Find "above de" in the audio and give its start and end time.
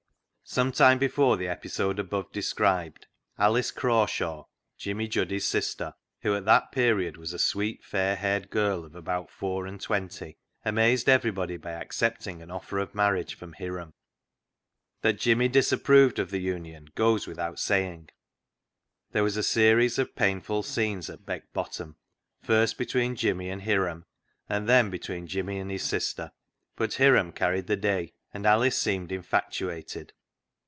1.97-2.41